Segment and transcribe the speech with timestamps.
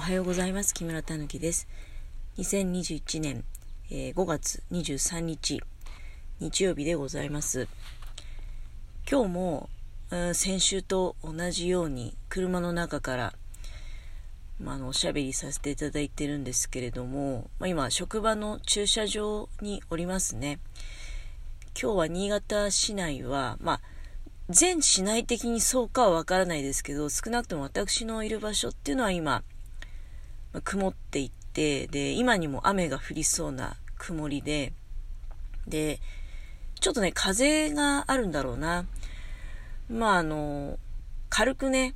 [0.00, 0.72] おはようございます。
[0.72, 1.68] 木村たぬきです。
[2.38, 3.44] 2021年、
[3.90, 5.60] えー、5月23日、
[6.40, 7.68] 日曜日でございます。
[9.06, 9.68] 今日も、
[10.10, 13.34] うん、先週と同じように車の中から、
[14.58, 20.60] まあ、のおしゃべりさせていただいてるんですけれども、まあ、今職場の駐車場におりますね。
[21.78, 23.80] 今日は新潟市内は、まあ
[24.48, 29.44] 全市内的にそうかはわからないですけど、少なくとも私のいる場所っていうのは今、
[30.52, 34.72] ま曇っていって、で、今にも雨が降りそうな曇りで、
[35.66, 36.00] で、
[36.80, 38.86] ちょっとね、風があるんだろうな。
[39.88, 40.78] まあ、あの、
[41.28, 41.94] 軽くね、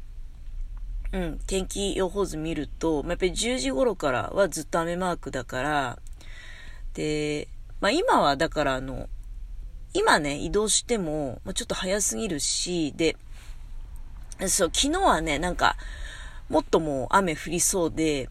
[1.12, 5.98] うん、天気予報図見ると、まあ、やっぱり10時頃からはずっと雨マークだから、
[6.94, 7.48] で、
[7.80, 9.08] まあ今はだからあの、
[9.92, 13.16] 今ね、移動しても、ま、ちょっと早すぎるし、で、
[14.40, 15.76] そう、昨日はね、なんか、
[16.48, 18.28] もっともう雨降りそうで、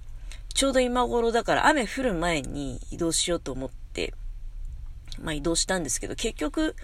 [0.53, 4.13] ちょうど今頃だから雨降る前に移動しようと思って、
[5.21, 6.75] まあ移動したんですけど、結局、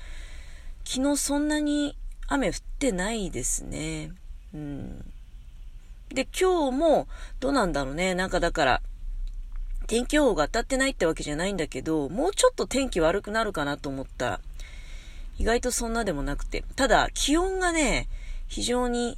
[0.85, 1.95] 昨日そんなに
[2.27, 4.11] 雨降ってないですね。
[4.53, 5.11] うん。
[6.09, 7.07] で、今日も
[7.39, 8.15] どうなんだろうね。
[8.15, 8.81] なんかだから、
[9.87, 14.39] 天気予報が当たってないってわけじゃないんだけど、もうちょっと天気悪くなるかなと思ったら、
[15.37, 16.63] 意外とそんなでもなくて。
[16.75, 18.07] ただ、気温がね、
[18.47, 19.17] 非常に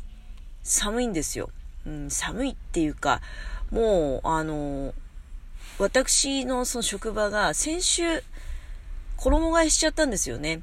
[0.63, 1.49] 寒いんですよ。
[1.85, 3.21] うん、寒いっていうか、
[3.71, 4.93] もう、あの、
[5.79, 8.23] 私のその職場が先週、
[9.17, 10.61] 衣替えしちゃったんですよね。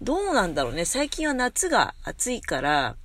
[0.00, 0.84] どうなんだろうね。
[0.84, 2.96] 最近は夏が暑いから、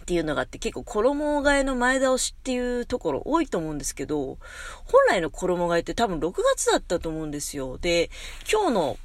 [0.00, 4.38] っていうのがあって結構衣替えの前倒しっていうところ多いと思うんですけど、
[4.86, 7.76] 本来の衣替えって多分6月だったと思うんですよ。
[7.76, 8.08] で、
[8.50, 8.98] 今日の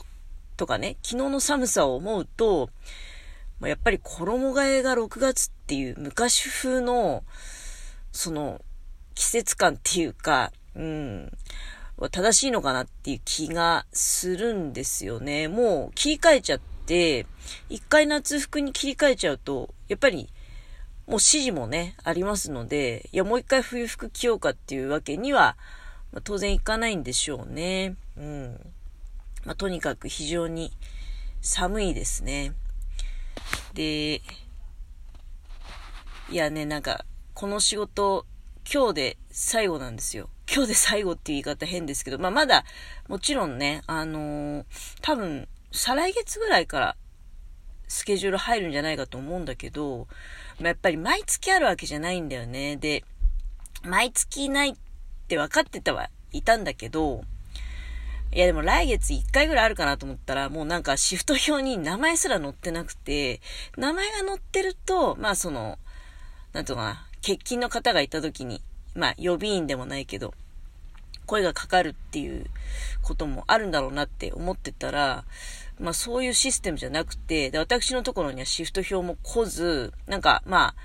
[0.55, 2.69] とかね、昨日の寒さを思うと、
[3.61, 7.23] やっぱり衣替えが6月っていう昔風の、
[8.13, 8.61] その、
[9.15, 11.31] 季節感っていうか、うん、
[12.11, 15.47] 正しいのかなっていう気がするんですよね。
[15.47, 17.25] もう切り替えちゃって、
[17.69, 20.29] 一回夏服に切り替えちゃうと、やっぱり、
[21.05, 25.57] もう指示もね、ありますので、いや、もう一回冬服着ようかっていうわけには、
[26.11, 27.95] まあ、当然いかないんでしょうね。
[28.17, 28.59] うん。
[29.45, 30.71] まあ、とにかく非常に
[31.41, 32.53] 寒いですね。
[33.73, 34.21] で、
[36.29, 38.25] いやね、なんか、この仕事、
[38.71, 40.29] 今日で最後なんですよ。
[40.51, 42.63] 今日で最後っていう言い方変ですけど、まあ、まだ、
[43.07, 44.65] もちろんね、あのー、
[45.01, 46.95] 多分、再来月ぐらいから
[47.87, 50.07] スケジュール入るんじゃないかと思うんだけど、
[50.59, 52.77] まあ、やっぱり毎月あるわけじゃないんだよね。
[52.77, 53.03] で、
[53.83, 54.73] 毎月ないっ
[55.27, 57.23] て分かってたはいたんだけど、
[58.31, 63.41] いやでも来月1回ぐらいあるかなと思ったら、もうなんかシフト表に名前すら載ってなくて、
[63.77, 65.77] 名前が載ってると、まあその、
[66.51, 68.61] なんとかな、欠勤の方がいた時に、
[68.95, 70.33] まあ予備員でもないけど、
[71.25, 72.45] 声がかかるっていう
[73.01, 75.23] こともあるんだろうなって思ってたら、
[75.79, 80.75] まあそういうシステムじゃなくて、で私のところにはシフト表も来ず、なんかまあ、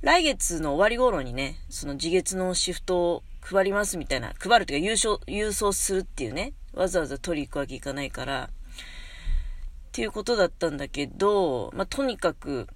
[0.00, 12.68] 来月の終わり頃にね、その自月のシフトを配りますみたいな、配るというか優勝、郵送するっていうね、わざわざ取り行くわけいかないから、っていうことだったんだけど、まあ、とにかく、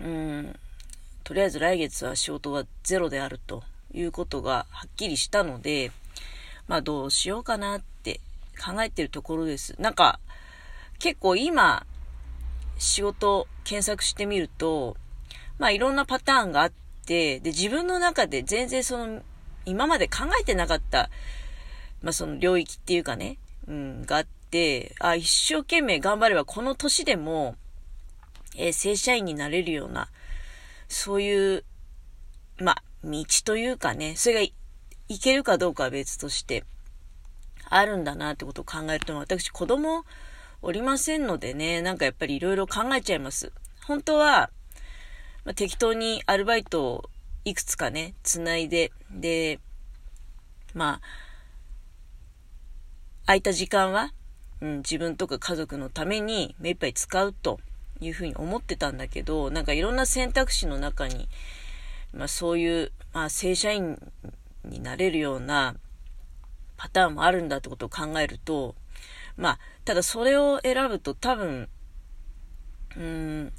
[0.00, 0.54] うん、
[1.24, 5.92] とりあえず来月は仕事はゼロであるということがはっきりしたので、
[6.68, 8.20] まあどうしようかなって
[8.62, 9.74] 考えてるところです。
[9.78, 10.20] なんか、
[10.98, 11.86] 結構今、
[12.78, 14.96] 仕事検索してみると、
[15.58, 16.72] まあいろんなパターンがあっ
[17.06, 19.22] て、で、自分の中で全然その
[19.66, 21.10] 今まで考えてなかった、
[22.02, 23.38] まあ、その領域っていうかね、
[23.68, 27.56] うん、があって、あ、一生懸命頑張ればこの年でも、
[28.56, 30.08] えー、正社員になれるような、
[30.90, 31.64] そういう、
[32.58, 34.52] まあ、道というかね、それがい
[35.18, 36.64] けるかどうかは別として、
[37.70, 40.04] あるんだなってことを考えると、私子供
[40.62, 43.52] おりませんのでね、なんかやっぱりいろいろ考えちゃいます。
[43.86, 44.50] 本当は、
[45.44, 47.10] まあ、適当にアルバイトを
[47.44, 49.60] いくつかね、つないで、で、
[50.74, 51.00] まあ、
[53.26, 54.12] 空いた時間は、
[54.60, 57.60] うん、自分とか家族のために目いっぱい使うと
[58.00, 61.28] いうふうに思ってたんだけど、なんかいろんな選択肢の中に、
[62.14, 63.98] まあそういう、まあ正社員
[64.64, 65.76] になれるような
[66.76, 68.74] パターンもあるんだってことを考えると、
[69.36, 71.68] まあ、ただそれを選ぶと多分、
[72.96, 73.52] うん、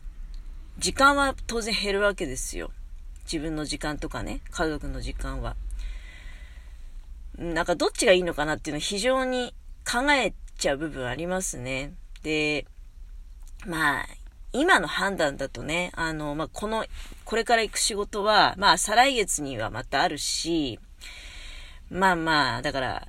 [0.78, 2.72] 時間は当然減るわけですよ。
[3.24, 5.56] 自分の時間とかね、家族の時間は。
[7.38, 9.54] なんかどっちがいいのかなっていうのは非常に
[9.90, 11.94] 考えちゃう部分ありますね。
[12.24, 12.66] で、
[13.66, 14.06] まあ、
[14.54, 16.86] 今の判断だとね、あの、まあ、この、
[17.24, 20.80] これから行く仕事は、まあ、再来月にはまたあるし、
[21.90, 23.08] まあまあ、だから、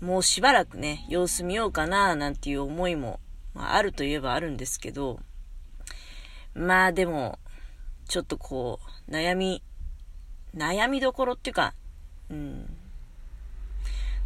[0.00, 3.20] もうしばらくね、様子見ようかな、なんていう思いも、
[3.54, 5.20] まあ、あるといえばあるんですけど、
[6.54, 7.38] まあでも、
[8.08, 9.62] ちょっとこう、悩み、
[10.54, 11.74] 悩みどころっていうか、
[12.30, 12.76] うん、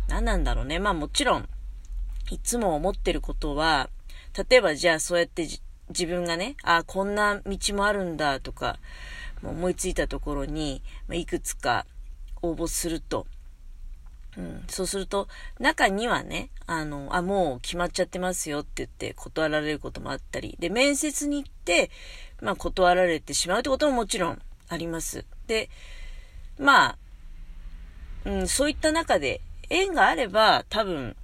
[0.09, 0.79] 何なんだろうね。
[0.79, 1.49] まあもちろん、
[2.31, 3.89] いつも思ってることは、
[4.51, 5.47] 例えばじゃあそうやって
[5.91, 8.79] 自分がね、あこんな道もあるんだとか、
[9.43, 11.87] 思いついたところに、ま、いくつか
[12.43, 13.27] 応募すると、
[14.37, 21.91] うん、そうすると、中にはね、あの、あ、もう決まっちゃってますよって言って断られることもあったり、で、面接に行って、
[22.41, 25.25] まあ断られてしまうってことももちろんあります。
[25.47, 25.71] で、
[26.59, 26.99] まあ、
[28.25, 29.41] うん、そういった中で
[29.71, 31.17] 縁があれば多分、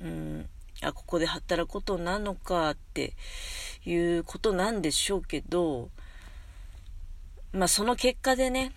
[0.00, 0.48] うん、
[0.82, 3.14] あ、ここで働くことなのかって
[3.84, 5.90] いうことなんでしょうけど、
[7.52, 8.72] まあその結果でね、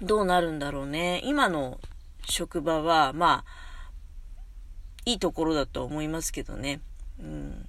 [0.00, 1.20] どうなるんだろうね。
[1.24, 1.80] 今の
[2.24, 3.90] 職場は、まあ、
[5.04, 6.80] いいところだと思いますけどね。
[7.18, 7.68] うん。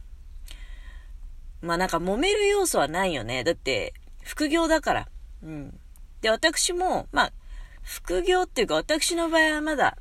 [1.62, 3.44] まあなんか揉める要素はないよね。
[3.44, 3.94] だって、
[4.24, 5.08] 副業だから。
[5.42, 5.80] うん。
[6.22, 7.34] で、私も、まあ、
[7.82, 9.98] 副業っていうか私の場合はまだ、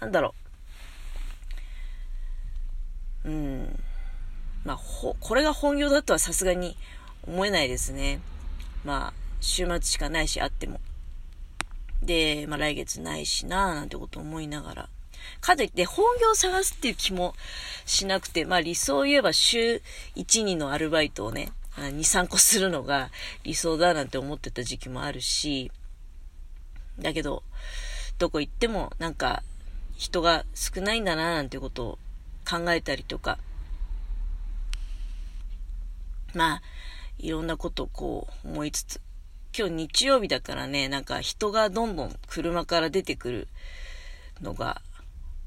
[0.00, 0.47] なんだろう。
[3.28, 3.84] うん。
[4.64, 6.76] まあ、ほ、これが本業だとはさすがに
[7.26, 8.20] 思えないですね。
[8.84, 10.80] まあ、週末しかないし、あっても。
[12.02, 14.88] で、まあ来月ないしななんてこと思いながら。
[15.40, 17.34] かといって本業を探すっていう気も
[17.84, 19.82] しなくて、まあ理想を言えば週
[20.16, 23.10] 1、2のアルバイトをね、2、3個するのが
[23.44, 25.70] 理想だなんて思ってた時期もあるし、
[26.98, 27.42] だけど、
[28.18, 29.42] どこ行ってもなんか
[29.96, 31.98] 人が少ないんだななんてことを
[32.48, 33.38] 考えたりとか、
[36.34, 36.62] まあ、
[37.18, 39.00] いろんなことをこう思いつつ、
[39.56, 43.48] 今日日曜日だからね、なんか人がどんどん車から出てくる
[44.40, 44.80] のが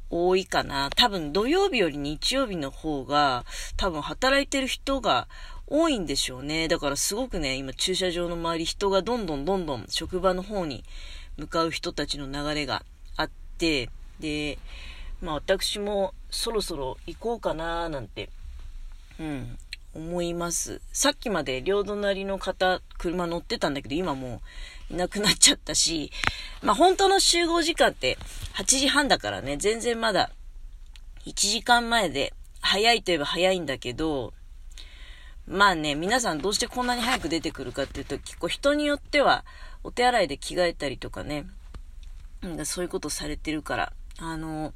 [0.09, 0.89] 多いかな。
[0.95, 3.45] 多分土曜日より日曜日の方が
[3.77, 5.27] 多分働いてる人が
[5.67, 6.67] 多いんでしょうね。
[6.67, 10.83] だからすごくね、今駐車場の周り人がどんどんどんどん職場の方に
[11.37, 12.83] 向かう人たちの流れが
[13.15, 13.89] あって、
[14.19, 14.57] で、
[15.21, 18.29] まあ私もそろそろ行こうかななんて、
[19.19, 19.57] うん、
[19.93, 20.81] 思います。
[20.91, 24.41] さっきまで両隣の方、車乗ってたんだけど、今も
[24.89, 26.11] ういなくなっちゃったし、
[26.61, 28.17] まあ本当の集合時間って
[28.55, 30.31] 8時半だからね、全然まだ
[31.25, 34.33] 1時間前で、早いといえば早いんだけど、
[35.47, 39.43] まあね、皆さんどうしてこんなに早く出てくるかっていうと、結構人によっては、
[39.83, 41.45] お手洗いで着替えたりとかね、
[42.63, 44.73] そういうことされてるから、あの、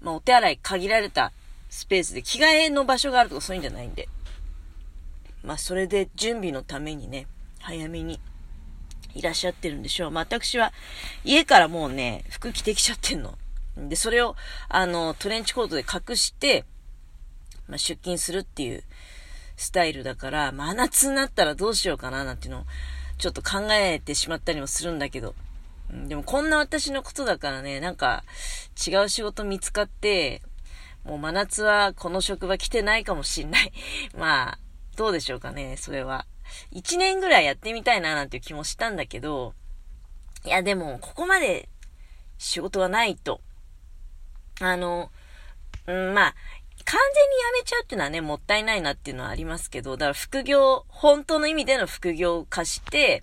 [0.00, 1.32] まあお手洗い限られた
[1.68, 4.08] スペースで着替えの場所があるとかそういうんじゃないんで。
[5.46, 7.28] まあ、それで準備のためにね、
[7.60, 8.18] 早めに
[9.14, 10.10] いらっしゃってるんでしょう。
[10.10, 10.72] まあ、私は
[11.24, 13.38] 家からもうね、服着てきちゃってんの。
[13.76, 14.34] で、それを、
[14.68, 16.64] あの、トレンチコートで隠して、
[17.68, 18.82] まあ、出勤するっていう
[19.56, 22.64] スタイルだから、真夏になったらどうしようかななんていうのを、
[23.18, 25.34] ちょっと考えてしまったりもするんだけど。
[25.90, 28.24] でもこんな私のことだからね、なんか
[28.86, 30.42] 違う仕事見つかって、
[31.04, 33.72] もう真夏はこの職場来てないかもしんない。
[34.16, 34.58] まあ、
[34.96, 36.26] どうでしょうかね、それは。
[36.70, 39.54] 一年ぐらいやってみたいななんていう気もしたんだけど、
[40.44, 41.68] いやでも、ここまで
[42.38, 43.40] 仕事がないと、
[44.60, 45.10] あの、
[45.86, 46.34] うん、まあ、
[46.84, 53.22] 完全に辞めちゃうっていうのはね、もったいないなっていうのはありますけど、だから副業、本当の意味での副業化して、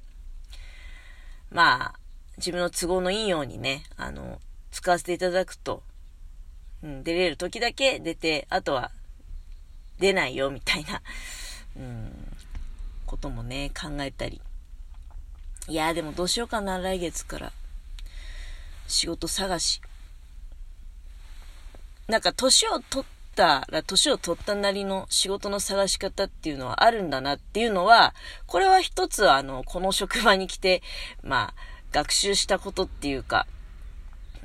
[1.49, 1.99] まあ、
[2.37, 4.39] 自分の都合のいいようにね、あの、
[4.71, 5.83] 使わせていただくと、
[6.83, 8.91] うん、出れる時だけ出て、あとは
[9.99, 11.01] 出ないよみたいな、
[11.77, 12.37] うん、
[13.05, 14.41] こともね、考えたり。
[15.67, 17.53] いやでもどうしようかな、来月から。
[18.87, 19.81] 仕事探し。
[22.07, 28.13] なんか年を取ったら、年を取ったなりの仕事の探し方っていうのはあるんだなっていうのは、
[28.45, 30.81] これは一つあの、この職場に来て、
[31.21, 33.47] まあ、学習したことっていうか、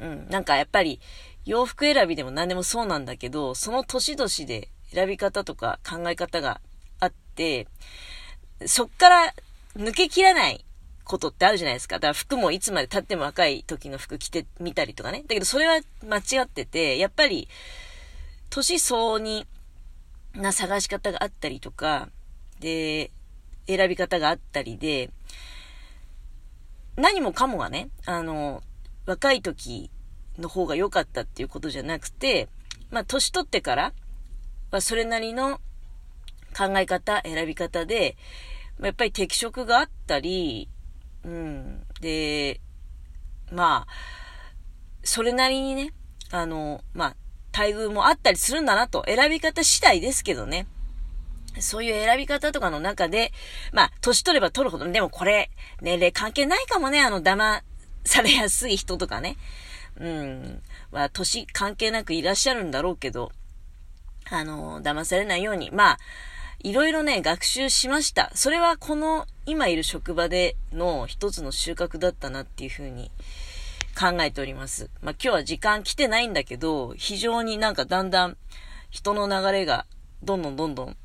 [0.01, 1.01] うん、なんかやっぱり、
[1.45, 6.61] 洋服選びでも何でもそうなんだけど、その年々で選び方とか考え方が
[7.01, 7.67] あって、
[8.67, 9.35] そっから
[9.75, 10.65] 抜けきらない
[11.05, 11.97] ことってあるじゃないですか。
[11.97, 15.23] だから服もいつまで経っても若い時の服着てみたりとかね。
[15.23, 17.49] だけどそれは間違ってて、やっぱり、
[18.51, 19.47] 年相応に
[20.35, 22.11] な探し方があったりとか、
[22.61, 23.11] で、
[23.67, 25.11] 選び方があったりで、
[26.99, 28.63] 何もかもがね、あの、
[29.07, 29.91] 若い時
[30.39, 32.49] の方が良かったっていうことじゃなくて、
[32.91, 33.93] まあ、年取ってから、
[34.71, 35.61] はそれなりの
[36.57, 38.17] 考え方、選び方で
[38.79, 40.69] ま、やっぱり適職があったり、
[41.25, 41.83] うん。
[42.01, 42.61] で、
[43.53, 43.93] まあ、
[45.03, 45.93] それなりにね、
[46.31, 47.17] あの、まあ、
[47.57, 50.67] 待遇もあったりするんだなと、選び方次第ですけどね。
[51.61, 53.33] そういう選び方とかの中で、
[53.73, 55.51] まあ、年取れば取るほど、でもこれ、
[55.81, 57.63] 年齢関係ないかもね、あの、騙
[58.05, 59.37] されやすい人とかね。
[60.01, 60.63] うん。
[60.91, 63.33] は、年関係なくいらっしゃるんだろうけど、
[64.31, 65.99] あの、騙されないように、まあ、
[66.61, 68.31] いろいろね、学習しました。
[68.35, 73.11] それはこの、今いる職場での一つの収穫だったなっていうふうに
[73.99, 74.91] 考えております。
[75.01, 78.37] まあ、今日は時間来てないんだけど、非常になんかだんだん
[78.91, 79.87] 人の流れが
[80.23, 80.97] どんどんどんどん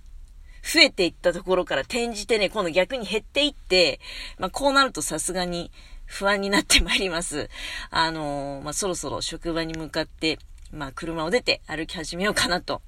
[0.64, 4.00] 増えていったところから転じてね、今度逆に減っていって、
[4.40, 5.72] まあ、こうなるとさすがに
[6.06, 7.50] 不安になってまいります。
[7.90, 10.40] あのー、まあ、そろそろ職場に向かって、
[10.72, 12.82] まあ、車を出て歩き始めようかなと。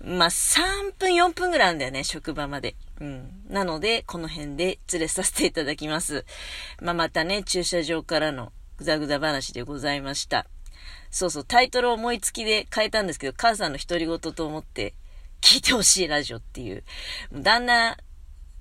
[0.00, 2.76] まあ、3分、4分ぐらいあるんだよね、職場まで。
[3.00, 3.42] うん。
[3.48, 6.24] なので、この辺で連れさせていただきます。
[6.80, 10.46] まあ、またね、駐車場からのぐだぐだ話でございました。
[11.10, 14.94] そうそう、タイトルを思いつきで変えたんですけど、母さんの独り言と思って
[15.44, 16.84] 聞いてほしいラジオっていう。
[17.30, 17.98] 旦那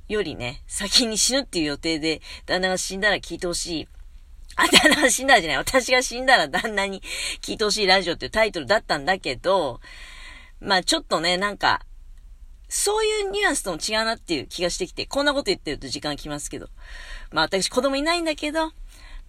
[0.09, 3.87] よりね、先に死ぬっていう予定で、旦那が死んだら聞いてほしい。
[4.57, 5.57] あ、旦那が死んだらじゃない。
[5.59, 7.01] 私が死んだら旦那に
[7.41, 9.79] 聞いてほしいラジオっていうタイトルだったんだけど、
[10.59, 11.85] まあちょっとね、なんか、
[12.67, 16.67] そういうニュアンスとも違うなっていう気がしてきて、こんなこと言ってると時間来ますけど。
[17.31, 18.73] まあ私子供いないんだけど、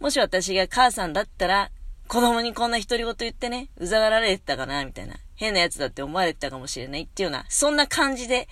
[0.00, 1.70] もし私が母さんだったら、
[2.08, 5.16] 子供にこんな独り言言ってね、うざがられてたかな、みたいな。
[5.36, 8.48] 変なやつだって思われてたかもしれないっていうような、そんな感じで、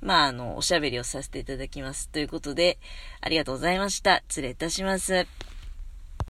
[0.00, 2.08] まあ、あの、おしゃべりをさせていただきます。
[2.08, 2.78] ということで、
[3.20, 4.22] ありがとうございました。
[4.28, 5.26] 失礼いたします。